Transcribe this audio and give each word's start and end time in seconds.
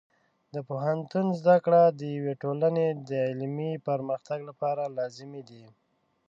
د 0.53 0.55
پوهنتون 0.69 1.25
زده 1.39 1.55
کړې 1.65 1.83
د 1.99 2.01
یوې 2.17 2.33
ټولنې 2.43 2.87
د 3.09 3.11
علمي 3.27 3.71
پرمختګ 3.87 4.39
لپاره 4.49 4.83
لازمي 4.97 5.41
دي. 5.49 5.65